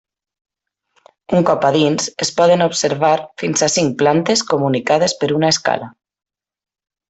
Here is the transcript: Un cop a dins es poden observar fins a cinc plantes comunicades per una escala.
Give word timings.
Un 1.39 1.45
cop 1.49 1.67
a 1.69 1.69
dins 1.75 2.07
es 2.25 2.33
poden 2.39 2.65
observar 2.67 3.13
fins 3.43 3.65
a 3.69 3.69
cinc 3.77 3.95
plantes 4.03 4.45
comunicades 4.55 5.17
per 5.23 5.31
una 5.41 5.55
escala. 5.57 5.93